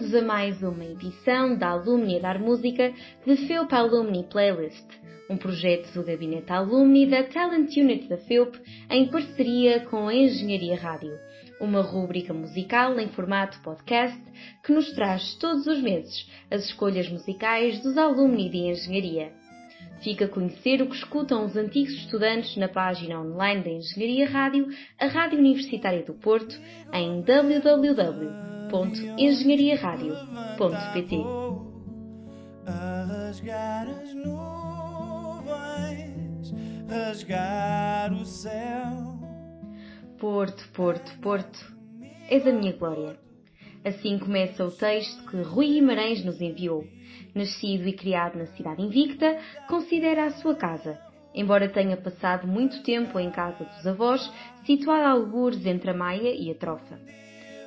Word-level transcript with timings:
bem-vindos 0.00 0.14
a 0.14 0.22
mais 0.22 0.62
uma 0.62 0.84
edição 0.84 1.58
da 1.58 1.68
Alumni 1.72 2.18
Dar 2.18 2.38
Música 2.38 2.90
de 3.26 3.36
FEUP 3.46 3.70
Alumni 3.74 4.24
Playlist, 4.24 4.86
um 5.28 5.36
projeto 5.36 5.92
do 5.92 6.02
Gabinete 6.02 6.50
Alumni 6.50 7.06
da 7.06 7.22
Talent 7.24 7.76
Unit 7.76 8.08
da 8.08 8.16
FEUP 8.16 8.58
em 8.88 9.10
parceria 9.10 9.80
com 9.80 10.08
a 10.08 10.14
Engenharia 10.14 10.74
Rádio, 10.74 11.12
uma 11.60 11.82
rúbrica 11.82 12.32
musical 12.32 12.98
em 12.98 13.08
formato 13.08 13.60
podcast 13.62 14.18
que 14.64 14.72
nos 14.72 14.90
traz 14.92 15.34
todos 15.34 15.66
os 15.66 15.82
meses 15.82 16.26
as 16.50 16.64
escolhas 16.64 17.06
musicais 17.10 17.82
dos 17.82 17.98
alumni 17.98 18.48
de 18.48 18.56
Engenharia. 18.56 19.32
Fica 20.02 20.24
a 20.24 20.28
conhecer 20.28 20.80
o 20.80 20.86
que 20.86 20.96
escutam 20.96 21.44
os 21.44 21.54
antigos 21.56 21.92
estudantes 21.92 22.56
na 22.56 22.68
página 22.68 23.20
online 23.20 23.62
da 23.62 23.70
Engenharia 23.70 24.30
Rádio, 24.30 24.66
a 24.98 25.06
Rádio 25.08 25.38
Universitária 25.38 26.02
do 26.02 26.14
Porto, 26.14 26.58
em 26.90 27.20
www.engenhariaradio.pt. 28.70 31.16
rasgar 32.66 33.88
as 33.88 34.14
nuvens, 34.14 34.34
rasgar 36.88 38.12
o 38.12 38.24
céu. 38.24 39.18
Porto, 40.18 40.68
Porto, 40.72 41.18
Porto, 41.20 41.76
és 42.28 42.46
a 42.46 42.52
minha 42.52 42.72
glória. 42.72 43.18
Assim 43.84 44.18
começa 44.18 44.64
o 44.64 44.70
texto 44.70 45.28
que 45.30 45.42
Rui 45.42 45.66
Guimarães 45.66 46.24
nos 46.24 46.40
enviou 46.40 46.86
nascido 47.34 47.88
e 47.88 47.92
criado 47.92 48.38
na 48.38 48.46
cidade 48.46 48.82
invicta, 48.82 49.38
considera 49.68 50.26
a 50.26 50.30
sua 50.30 50.54
casa, 50.54 50.98
embora 51.34 51.68
tenha 51.68 51.96
passado 51.96 52.46
muito 52.46 52.82
tempo 52.82 53.18
em 53.18 53.30
casa 53.30 53.64
dos 53.64 53.86
avós, 53.86 54.30
situada 54.64 55.06
a 55.06 55.10
algures 55.10 55.64
entre 55.66 55.90
a 55.90 55.94
Maia 55.94 56.34
e 56.34 56.50
a 56.50 56.54
Trofa. 56.54 56.98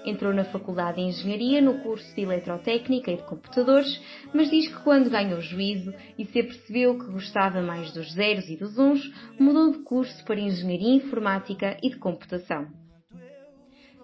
Entrou 0.05 0.33
na 0.33 0.43
Faculdade 0.43 0.97
de 0.97 1.03
Engenharia 1.03 1.61
no 1.61 1.79
curso 1.79 2.13
de 2.13 2.21
Eletrotécnica 2.21 3.11
e 3.11 3.17
de 3.17 3.23
Computadores, 3.23 4.01
mas 4.33 4.49
diz 4.49 4.67
que 4.67 4.83
quando 4.83 5.09
ganhou 5.09 5.39
juízo 5.39 5.93
e 6.17 6.25
se 6.25 6.39
apercebeu 6.39 6.99
que 6.99 7.11
gostava 7.11 7.61
mais 7.61 7.93
dos 7.93 8.11
zeros 8.11 8.49
e 8.49 8.57
dos 8.57 8.77
uns, 8.77 9.01
mudou 9.39 9.71
de 9.71 9.79
curso 9.79 10.23
para 10.25 10.39
Engenharia 10.39 10.95
Informática 10.95 11.77
e 11.81 11.89
de 11.89 11.95
Computação. 11.97 12.67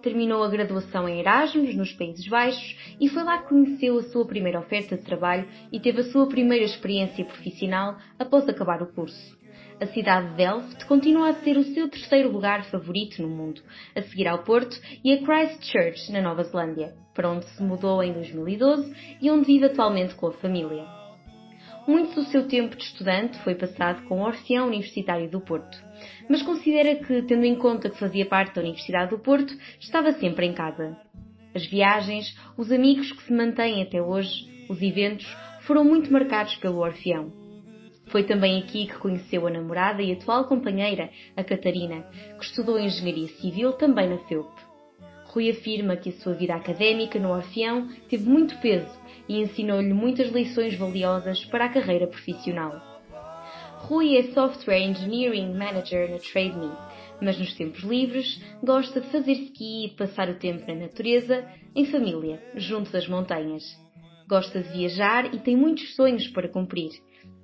Terminou 0.02 0.42
a 0.42 0.48
graduação 0.48 1.06
em 1.06 1.20
Erasmus, 1.20 1.74
nos 1.74 1.92
Países 1.92 2.26
Baixos, 2.26 2.96
e 2.98 3.06
foi 3.10 3.22
lá 3.22 3.42
que 3.42 3.50
conheceu 3.50 3.98
a 3.98 4.02
sua 4.04 4.26
primeira 4.26 4.58
oferta 4.58 4.96
de 4.96 5.04
trabalho 5.04 5.46
e 5.70 5.78
teve 5.78 6.00
a 6.00 6.04
sua 6.04 6.26
primeira 6.26 6.64
experiência 6.64 7.22
profissional 7.26 7.98
após 8.18 8.48
acabar 8.48 8.82
o 8.82 8.90
curso. 8.94 9.39
A 9.80 9.86
cidade 9.86 10.28
de 10.32 10.36
Delft 10.36 10.84
continua 10.84 11.30
a 11.30 11.34
ser 11.42 11.56
o 11.56 11.64
seu 11.64 11.88
terceiro 11.88 12.30
lugar 12.30 12.64
favorito 12.66 13.22
no 13.22 13.28
mundo, 13.28 13.62
a 13.96 14.02
seguir 14.02 14.28
ao 14.28 14.44
Porto 14.44 14.78
e 15.02 15.10
a 15.10 15.22
Christchurch, 15.22 16.12
na 16.12 16.20
Nova 16.20 16.44
Zelândia, 16.44 16.92
para 17.14 17.30
onde 17.30 17.46
se 17.46 17.62
mudou 17.62 18.02
em 18.02 18.12
2012 18.12 18.94
e 19.22 19.30
onde 19.30 19.46
vive 19.46 19.64
atualmente 19.64 20.14
com 20.16 20.26
a 20.26 20.32
família. 20.32 20.84
Muito 21.88 22.14
do 22.14 22.24
seu 22.26 22.46
tempo 22.46 22.76
de 22.76 22.84
estudante 22.84 23.38
foi 23.38 23.54
passado 23.54 24.06
com 24.06 24.20
o 24.20 24.26
Orfeão 24.26 24.66
Universitário 24.66 25.30
do 25.30 25.40
Porto, 25.40 25.82
mas 26.28 26.42
considera 26.42 26.96
que, 26.96 27.22
tendo 27.22 27.46
em 27.46 27.54
conta 27.54 27.88
que 27.88 27.98
fazia 27.98 28.26
parte 28.26 28.56
da 28.56 28.60
Universidade 28.60 29.08
do 29.08 29.18
Porto, 29.18 29.54
estava 29.80 30.12
sempre 30.12 30.44
em 30.44 30.52
casa. 30.52 30.94
As 31.54 31.64
viagens, 31.64 32.36
os 32.54 32.70
amigos 32.70 33.10
que 33.12 33.22
se 33.22 33.32
mantêm 33.32 33.82
até 33.82 34.02
hoje, 34.02 34.46
os 34.68 34.82
eventos, 34.82 35.26
foram 35.62 35.84
muito 35.84 36.12
marcados 36.12 36.54
pelo 36.56 36.80
Orfeão. 36.80 37.39
Foi 38.10 38.24
também 38.24 38.58
aqui 38.58 38.86
que 38.86 38.98
conheceu 38.98 39.46
a 39.46 39.50
namorada 39.50 40.02
e 40.02 40.12
atual 40.12 40.44
companheira, 40.44 41.10
a 41.36 41.44
Catarina, 41.44 42.04
que 42.38 42.44
estudou 42.44 42.78
Engenharia 42.78 43.28
Civil 43.28 43.72
também 43.74 44.08
na 44.08 44.18
FEUP. 44.18 44.50
Rui 45.26 45.48
afirma 45.48 45.96
que 45.96 46.08
a 46.08 46.12
sua 46.12 46.34
vida 46.34 46.56
académica 46.56 47.20
no 47.20 47.30
Orfeão 47.30 47.88
teve 48.08 48.28
muito 48.28 48.58
peso 48.58 48.90
e 49.28 49.40
ensinou-lhe 49.40 49.94
muitas 49.94 50.28
lições 50.32 50.76
valiosas 50.76 51.44
para 51.44 51.66
a 51.66 51.68
carreira 51.68 52.08
profissional. 52.08 52.82
Rui 53.78 54.16
é 54.16 54.24
Software 54.34 54.82
Engineering 54.82 55.54
Manager 55.54 56.10
na 56.10 56.18
TradeMe, 56.18 56.72
mas 57.22 57.38
nos 57.38 57.54
tempos 57.54 57.84
livres 57.84 58.42
gosta 58.60 59.00
de 59.00 59.06
fazer 59.06 59.32
ski 59.32 59.84
e 59.84 59.88
de 59.90 59.94
passar 59.94 60.28
o 60.28 60.34
tempo 60.34 60.64
na 60.66 60.74
natureza, 60.74 61.46
em 61.76 61.84
família, 61.84 62.42
junto 62.56 62.90
das 62.90 63.06
montanhas. 63.06 63.62
Gosta 64.30 64.62
de 64.62 64.68
viajar 64.68 65.34
e 65.34 65.40
tem 65.40 65.56
muitos 65.56 65.96
sonhos 65.96 66.28
para 66.28 66.48
cumprir, 66.48 66.92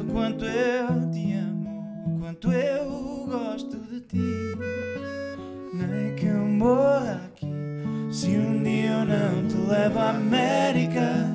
o 0.00 0.04
quanto 0.04 0.44
eu 0.44 1.10
te 1.10 1.32
amo, 1.34 2.14
o 2.16 2.18
quanto 2.20 2.52
eu 2.52 3.26
gosto 3.26 3.78
de 3.78 4.00
ti. 4.00 4.56
Nem 5.72 6.14
que 6.16 6.26
eu 6.26 6.44
morra 6.44 7.22
aqui 7.26 7.52
se 8.10 8.28
um 8.28 8.62
dia 8.62 8.90
eu 8.90 9.04
não 9.04 9.48
te 9.48 9.56
levo 9.56 9.98
à 9.98 10.10
América. 10.10 11.34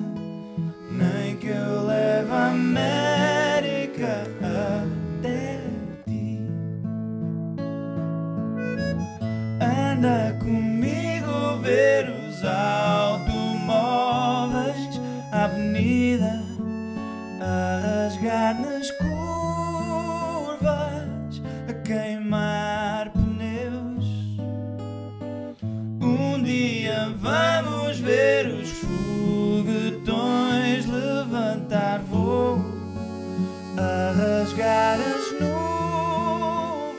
Nem 0.92 1.36
que 1.38 1.48
eu 1.48 1.86
leve 1.86 2.32
a 2.32 2.50
América 2.50 4.24
até 4.40 5.62
ti. 6.06 6.40
Anda 9.60 10.38
comigo 10.40 10.71
dia 26.52 27.16
vamos 27.18 28.00
ver 28.00 28.48
os 28.48 28.70
foguetões 28.72 30.86
levantar 30.86 32.02
voo, 32.10 32.60
a 33.78 34.12
rasgar 34.12 35.00
as 35.00 35.32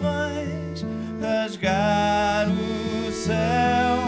nuvens, 0.00 0.86
rasgar 1.20 2.48
o 2.48 3.12
céu. 3.12 3.98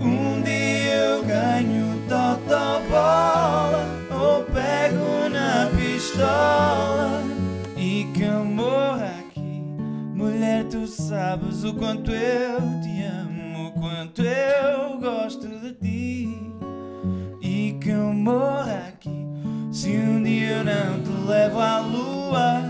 Um 0.00 0.40
dia 0.42 0.94
eu 0.94 1.24
ganho 1.24 2.00
totó 2.08 2.80
bola 2.88 3.84
ou 4.12 4.44
pego 4.44 5.28
na 5.28 5.68
pistola 5.76 7.24
e 7.76 8.06
que 8.14 8.22
eu 8.22 8.44
morra 8.44 9.12
aqui. 9.18 9.60
Mulher, 10.14 10.66
tu 10.66 10.86
sabes 10.86 11.64
o 11.64 11.74
quanto 11.74 12.12
eu 12.12 12.79
não 20.64 21.00
te 21.00 21.10
levo 21.26 21.58
à 21.60 21.78
lua, 21.78 22.69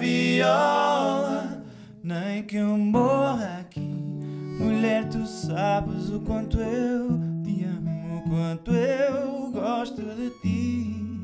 viola, 0.00 1.62
nem 2.02 2.42
que 2.42 2.56
eu 2.56 2.78
morra 2.78 3.58
aqui. 3.60 3.80
Mulher, 4.58 5.06
tu 5.10 5.26
sabes 5.26 6.08
o 6.08 6.20
quanto 6.20 6.58
eu 6.58 7.20
te 7.44 7.64
amo, 7.64 8.16
o 8.16 8.30
quanto 8.30 8.72
eu 8.72 9.50
gosto 9.52 10.00
de 10.00 10.30
ti. 10.40 11.20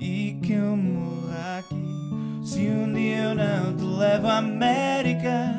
E 0.00 0.38
que 0.40 0.52
eu 0.52 0.76
morra 0.76 1.58
aqui. 1.58 2.46
Se 2.46 2.60
um 2.68 2.92
dia 2.92 3.24
eu 3.24 3.34
não 3.34 3.76
te 3.76 3.82
levo 3.82 4.28
à 4.28 4.38
América, 4.38 5.52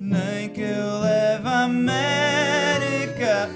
nem 0.00 0.48
que 0.48 0.62
eu 0.62 1.00
leve 1.00 1.48
a 1.48 1.64
América. 1.64 3.50